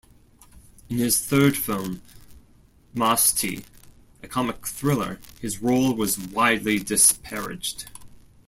[0.89, 2.01] In his third film,
[2.95, 3.65] "Masti",
[4.23, 7.85] a comic thriller, his role was widely disparaged.